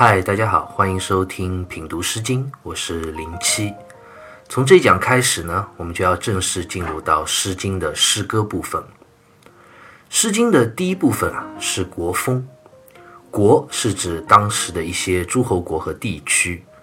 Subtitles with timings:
[0.00, 3.74] 嗨，大家好，欢迎收听品读《诗经》，我是零七。
[4.48, 8.80] 从这一讲开始呢，我们就要正式进入到《诗经》的诗歌部分。
[10.08, 12.46] 《诗经》的第一部分啊是国风，
[13.28, 16.64] 国是指当时的一些诸侯国和地区。《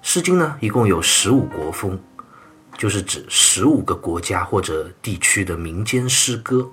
[0.00, 2.00] 诗经》呢一共有十五国风，
[2.78, 6.70] 就是指十五个国家或者地区的民间诗歌。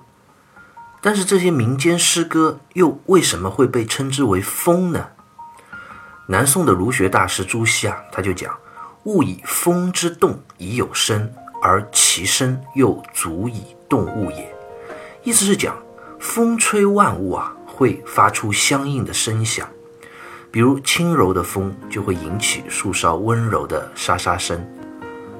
[1.02, 5.08] 但是这些民间诗歌又为什么会被称之为风呢？
[6.26, 8.56] 南宋的儒学大师朱熹啊，他就讲
[9.04, 14.54] ：“物以风之动以有声，而其声又足以动物也。”
[15.22, 15.76] 意思是讲，
[16.18, 19.68] 风吹万物啊，会发出相应的声响。
[20.50, 24.66] 比如轻柔的风就会引起树梢温柔的沙沙声，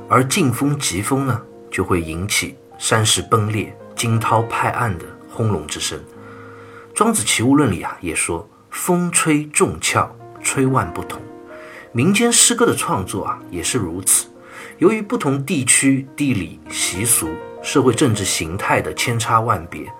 [0.06, 1.40] 而劲风疾风呢，
[1.70, 5.98] 就会引起山石崩裂、惊涛拍岸的轰隆之声。
[6.94, 10.06] 庄子齐物论里啊，也说：“风吹众窍。”
[10.44, 11.20] 吹万不同，
[11.90, 14.28] 民间诗歌的创作啊也是如此。
[14.78, 17.28] 由于不同地区地理习俗、
[17.62, 19.90] 社会政治形态的千差万别，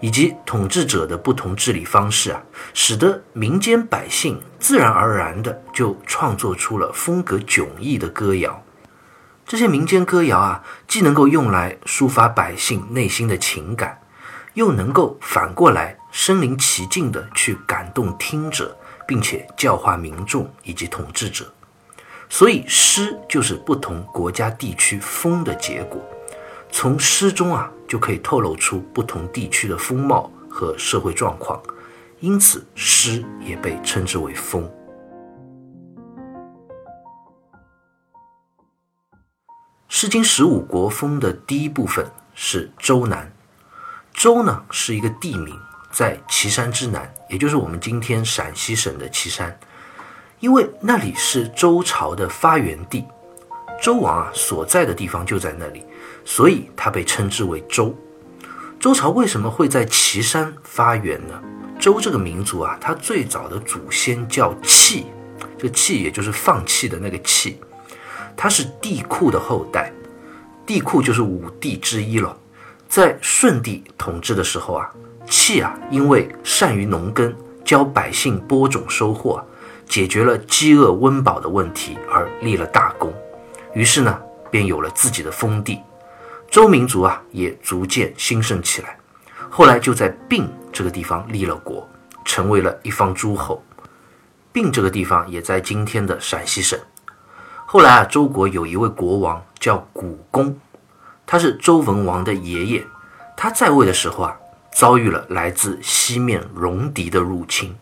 [0.00, 2.42] 以及统治者的不同治理方式啊，
[2.74, 8.62] 使得民间百姓自然而然的就创作出了风格迥异的歌谣。
[9.46, 14.00] 这些民间歌谣啊，既能够用来抒发百姓内心的情感，
[14.54, 18.76] 又能够反过来身临其境的去感动听者。
[19.06, 21.52] 并且教化民众以及统治者，
[22.28, 26.00] 所以诗就是不同国家地区风的结果。
[26.70, 31.62] 从诗中啊，就可以透露出不同地区的风貌和社会状况，
[32.20, 34.64] 因此诗也被称之为风。
[39.88, 43.32] 《诗经》十五国风的第一部分是周南，
[44.12, 45.56] 周呢是一个地名。
[45.94, 49.56] 在岐山之南，也就是我们今天陕西省的岐山，
[50.40, 53.04] 因为那里是周朝的发源地，
[53.80, 55.84] 周王啊所在的地方就在那里，
[56.24, 57.96] 所以它被称之为周。
[58.80, 61.40] 周朝为什么会在岐山发源呢？
[61.78, 65.06] 周这个民族啊，它最早的祖先叫弃，
[65.56, 67.60] 这弃也就是放弃的那个弃，
[68.36, 69.92] 他是帝喾的后代，
[70.66, 72.36] 帝喾就是五帝之一了，
[72.88, 74.90] 在舜帝统治的时候啊。
[75.26, 79.42] 契啊，因为善于农耕，教百姓播种收获，
[79.86, 83.12] 解决了饥饿温饱的问题，而立了大功。
[83.72, 84.18] 于是呢，
[84.50, 85.80] 便有了自己的封地。
[86.50, 88.96] 周民族啊，也逐渐兴盛起来。
[89.50, 91.88] 后来就在并这个地方立了国，
[92.24, 93.62] 成为了一方诸侯。
[94.52, 96.78] 并这个地方也在今天的陕西省。
[97.66, 100.56] 后来啊，周国有一位国王叫古公，
[101.26, 102.86] 他是周文王的爷爷。
[103.36, 104.36] 他在位的时候啊。
[104.74, 107.72] 遭遇了来自西面戎狄的入侵，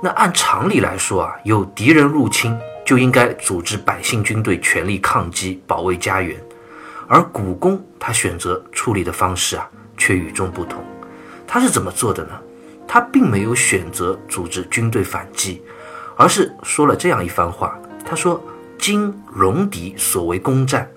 [0.00, 6.40] 那按常理来说啊，有敌人入侵就应该组织百姓军队全力抗击，保卫家园。
[7.08, 10.80] 而古公他选择处理的方式啊，却与众不同。
[11.48, 12.40] 他是怎么做的呢？
[12.86, 15.60] 他并没有选择组织军队反击，
[16.16, 17.76] 而是说了这样一番话。
[18.04, 18.40] 他说
[18.78, 20.88] ：“今戎狄所为攻战，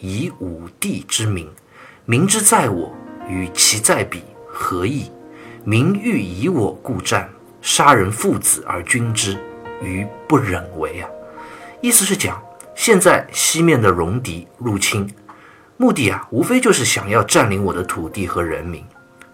[0.00, 1.50] 以武帝之名，
[2.04, 2.94] 民之在我，
[3.26, 4.22] 与其在彼。”
[4.62, 5.10] 何意？
[5.64, 7.28] 民欲以我故战，
[7.60, 9.36] 杀人父子而君之，
[9.82, 11.08] 于不忍为啊！
[11.80, 12.40] 意思是讲，
[12.76, 15.12] 现在西面的戎狄入侵，
[15.76, 18.84] 目的啊，无非就是想要占领我的土地和人民。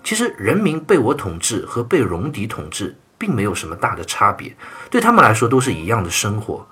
[0.03, 4.56] 其实人民被我统治和被戎狄统治，并没有什么大的差别，
[4.89, 6.66] 对他们来说都是一样的生活。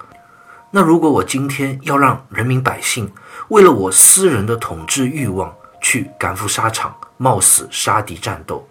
[0.70, 3.12] 那如果我今天要让人民百姓
[3.48, 8.66] 为了我私人的统治欲望去赶赴沙场，冒死杀敌战斗，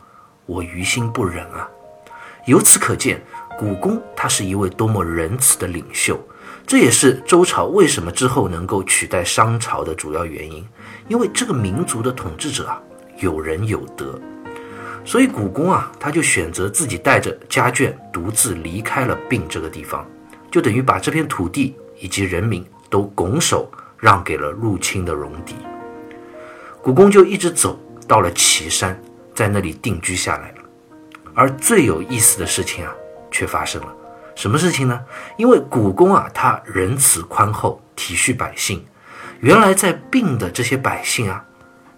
[0.45, 1.67] 我于心不忍啊！
[2.45, 3.19] 由此可见，
[3.57, 6.19] 古公他是一位多么仁慈的领袖，
[6.67, 10.63] 这也是周朝为什么之后能够取代商朝的主要原因。
[11.07, 12.79] 因为这个民族的统治者啊，
[13.17, 14.19] 有仁有德，
[15.03, 20.07] 所以古公啊，他就选择自己带着家眷，独自离开了并这个地方，
[20.51, 23.67] 就等于把这片土地以及人民都拱手
[23.97, 25.55] 让给了入侵的戎狄。
[26.83, 27.79] 古公就一直走。
[28.07, 28.99] 到了岐山，
[29.33, 30.57] 在那里定居下来了。
[31.33, 32.91] 而最有意思的事情啊，
[33.29, 33.93] 却发生了。
[34.35, 34.99] 什么事情呢？
[35.37, 38.85] 因为古公啊，他仁慈宽厚，体恤百姓。
[39.39, 41.43] 原来在病的这些百姓啊，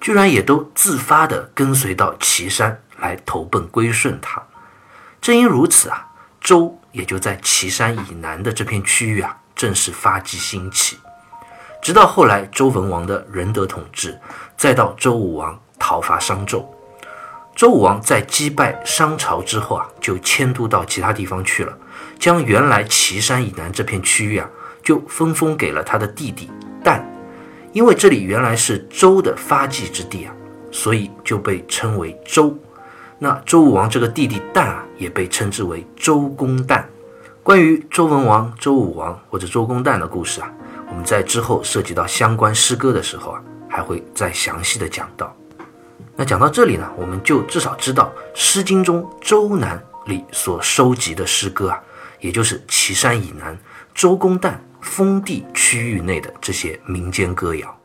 [0.02, 4.42] 居然也都自发地跟随到岐山来投奔归顺他。
[5.22, 6.08] 正因如此啊，
[6.40, 10.98] 周也就在岐山以南的这片区域啊，正式发迹兴起。
[11.82, 14.20] 直到后来周文王的仁德统治，
[14.58, 15.60] 再到周武王。
[15.80, 16.64] 讨伐商纣，
[17.56, 21.78] 周武王在击败商朝之后啊，就迁都到其他地方去了，
[22.20, 24.50] 将原来岐山以南这片区域啊，
[24.84, 26.50] 就分封给了他的弟弟
[26.84, 27.02] 旦。
[27.74, 30.34] 因为这里原来是周的发迹之地啊，
[30.72, 32.56] 所以就被称为周。
[33.20, 36.84] 那周武王这个弟弟旦啊，也被称之为周公旦。
[37.44, 40.52] 关于周文王、周武王或者周公旦的故事啊，
[40.90, 45.36] 我们在之后涉及到相关诗歌的时候啊，还会再详细的讲到。
[46.20, 49.80] 那讲到这里呢，我们就至少知道《诗经》中《周南》
[50.10, 51.80] 里所收集的诗歌啊，
[52.20, 53.56] 也就是岐山以南
[53.94, 57.80] 周公旦封地区域内的这些民间歌谣。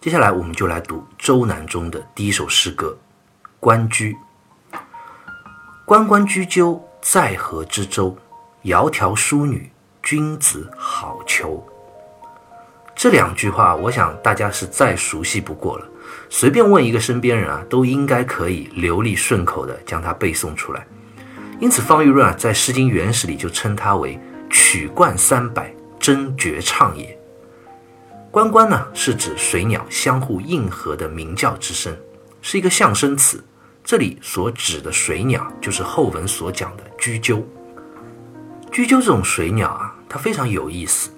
[0.00, 2.96] 接下来，我们就来读《周南》中的第一首诗歌
[3.60, 4.14] 《关雎》。
[5.84, 8.16] 关关雎鸠，在河之洲。
[8.62, 9.70] 窈窕淑女，
[10.02, 11.62] 君子好逑。
[13.00, 15.88] 这两句话，我想大家是再熟悉不过了。
[16.28, 20.86] 随便问一个身边人啊，都应该可以流利顺口的将它背诵出来。
[21.60, 24.20] 因此，方玉润啊，在《诗经原始》里就称它为
[24.52, 27.18] “曲冠三百，真绝唱也”。
[28.30, 31.96] 关关呢，是指水鸟相互应和的鸣叫之声，
[32.42, 33.42] 是一个象声词。
[33.82, 37.42] 这里所指的水鸟，就是后文所讲的雎鸠。
[38.70, 41.08] 雎鸠这种水鸟啊，它非常有意思。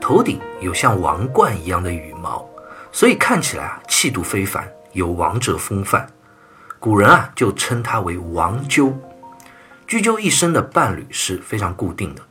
[0.00, 2.48] 头顶有像王冠一样的羽毛，
[2.90, 6.08] 所以看起来啊气度非凡，有王者风范。
[6.78, 8.98] 古人啊就称它为王鸠。
[9.86, 12.22] 雎鸠一生的伴侣是非常固定的，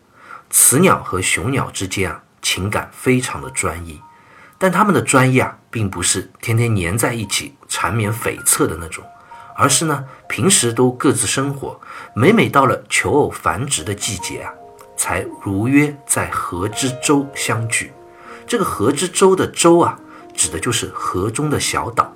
[0.50, 4.02] 雌鸟和雄鸟之间啊情感非常的专一，
[4.58, 9.04] 但它们的专一啊并不是天天黏在一起缠绵悱恻的那种，
[9.56, 11.80] 而是呢平时都各自生活，
[12.16, 14.52] 每每到了求偶繁殖的季节啊。
[15.00, 17.94] 才如约在河之洲相聚。
[18.46, 19.98] 这个河之洲的洲啊，
[20.36, 22.14] 指的就是河中的小岛。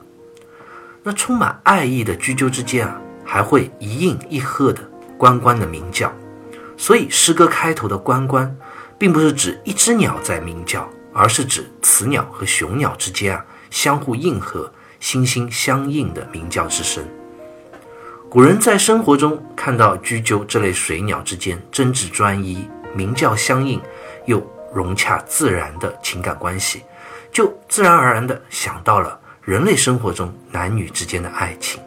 [1.02, 4.84] 那充满爱意的雎鸠之间啊，还会一应一和的
[5.18, 6.12] 关关的鸣叫。
[6.76, 8.54] 所以诗歌开头的关关，
[8.98, 14.70] 并不是指一只鸟在鸣叫，而是指雌鸟和雄鸟之间啊相互应和、
[15.00, 17.02] 心心相印的鸣叫之声。
[18.30, 23.82] 古人在生活中看到雎鸠这类水鸟之间真挚专一、鸣叫相应
[24.26, 24.42] 又
[24.74, 26.84] 融洽自然的情感关系，
[27.32, 31.82] 就自然而然地想到了人类生活中男女之间的爱情。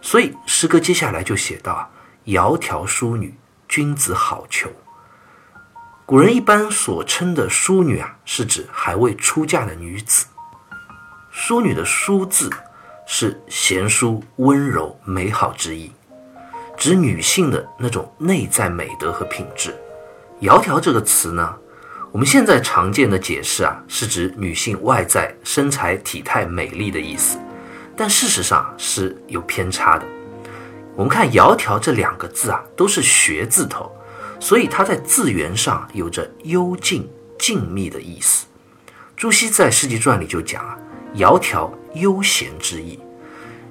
[0.00, 1.90] 所以诗歌接下来就写到
[2.26, 3.34] ：“窈窕淑女，
[3.68, 4.68] 君子好逑。”
[6.06, 10.26] 古人一般所称的淑女啊，是指还未出嫁的女子。
[11.30, 12.50] 淑女的“淑”字。
[13.04, 15.90] 是贤淑、温柔、美好之意，
[16.78, 19.76] 指女性的那种内在美德和品质。
[20.42, 21.54] 窈窕这个词呢，
[22.10, 27.38] 我们现在常见的解释啊，是指女性外在身材体态美丽的意思，
[27.96, 30.04] 但事实上是有偏差的。
[30.96, 33.88] 我们看“窈窕”这两个字啊，都是学字头，
[34.40, 37.08] 所以它在字源上有着幽静、
[37.38, 38.44] 静谧的意思。
[39.16, 40.76] 朱熹在《世纪传》里就讲啊。
[41.14, 42.98] 窈窕悠闲之意，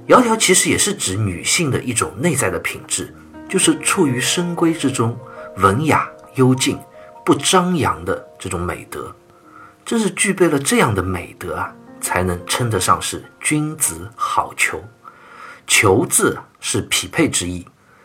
[0.07, 3.13] 窈窕其实也是指女性的一种内在的品质，
[3.49, 5.19] 就是处于深闺之中，
[5.57, 6.07] 文雅
[6.41, 6.79] 幽静，
[7.23, 9.15] 不张扬的这种美德。
[9.85, 11.71] 正是具备了这样的美德啊，
[12.01, 14.79] 才能称得上是君子好逑。
[15.67, 17.63] 逑字是匹配之意，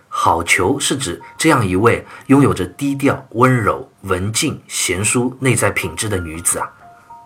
[0.08, 6.70] 好逑是指这样一位拥有着低调、温柔、文静、贤淑内在品质的女子啊，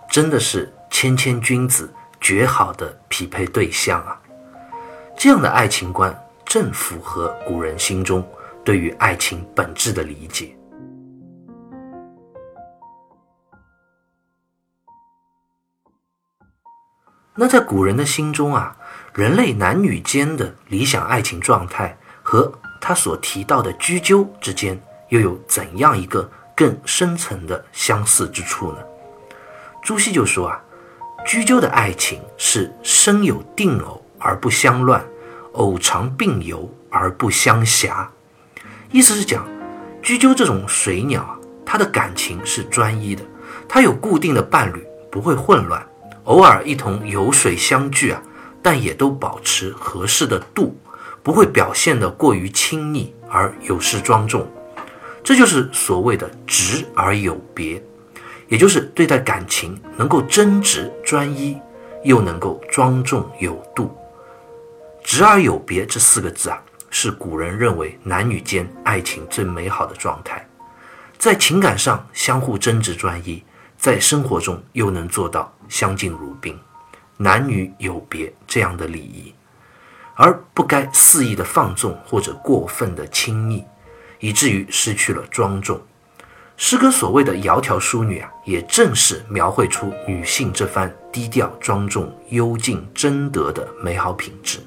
[0.08, 1.92] 真的是谦谦君子。
[2.22, 4.12] 绝好的匹配对象啊！
[5.16, 6.14] 这样的爱情观
[6.44, 8.22] 正符合古人心中
[8.62, 10.54] 对于爱情本质的理解。
[17.40, 18.76] 那在古人的心中啊，
[19.14, 24.78] 人类男女间的理想爱情状态和他所提到的雎鸠之间
[25.08, 28.78] 又有怎样一个更深层的相似之处呢？
[29.82, 30.60] 朱熹就说啊。
[31.26, 35.02] 雎鸠的爱情是生有定偶而不相乱，
[35.52, 38.06] 偶常并游而不相狎。
[38.90, 39.48] 意思是讲，
[40.02, 43.22] 雎鸠这种水鸟啊，它的感情是专一的，
[43.66, 45.86] 它有固定的伴侣，不会混乱，
[46.30, 48.22] 偶尔一同游水相聚啊，
[48.62, 50.78] 但也都保持合适的度，
[51.24, 54.48] 不会表现得过于亲昵而有失庄重。
[55.24, 57.82] 这就是所谓的直而有别。
[58.46, 61.58] 也就是对待感情能够真挚专一，
[62.04, 63.92] 又能够庄重有度，
[65.02, 70.48] 直而有别这四个字啊，是古人认为男女间爱情最美好的状态，
[71.18, 73.42] 在情感上相互真挚专一，
[73.80, 76.54] 在生活中又能做到相敬如宾、
[77.16, 79.32] 男女有别这样的礼仪，
[80.14, 83.64] 而不该肆意的放纵或者过分的亲密，
[84.18, 85.80] 以至于失去了庄重。
[86.58, 94.58] 诗歌所谓的“窈窕淑女”啊，也正是描绘出女性这番低调、庄重、幽静、贞德的美好品质。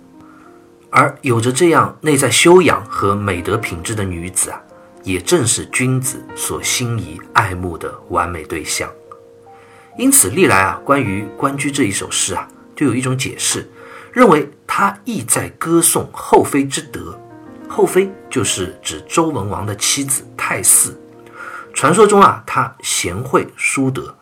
[0.90, 4.60] 而有着这样内在修养和美德品质的女子啊，
[5.04, 8.90] 也正是君子所心仪爱慕的完美对象。
[9.96, 13.70] 因此，历来啊，关于《关雎》这一首诗啊，就有一种解释，
[14.12, 17.20] 认为它意在歌颂后妃之德。
[17.68, 20.96] 后妃就是指周文王的妻子太姒。
[21.76, 24.16] 传说中啊，她贤惠淑德，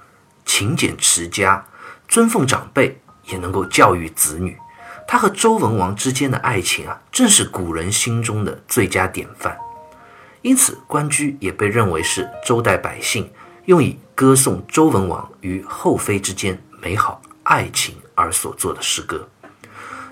[0.46, 1.66] 勤俭持家，
[2.08, 4.58] 尊奉长辈，也能够教育子女。
[5.08, 9.58] 她和周文王之间的爱情啊，正是古人心中的最佳典范。
[10.42, 13.30] 因此，《关雎》也被认为是周代百姓
[13.65, 19.27] 用以歌颂周文王与后妃之间美好爱情而所做的诗歌。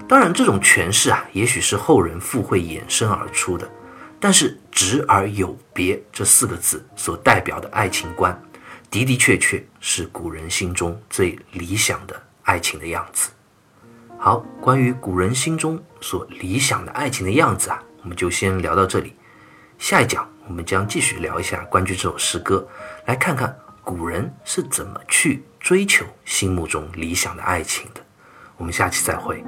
[0.08, 3.70] 当然，这种诠释啊，也许是后人附会衍生而出的。
[4.20, 8.38] 但是“直而有别”这四个字所代表的爱情观，
[8.91, 13.29] 的的确确是古人心中最理想的爱情的样子。
[14.18, 19.13] 好，关于古人心中所理想的爱情的样子啊，我们就先聊到这里。
[19.77, 22.68] 下一讲我们将继续聊一下关于这首诗歌，
[23.06, 28.01] 来看看古人是怎么去追求心目中理想的爱情的。
[28.58, 29.44] 我们下期再会。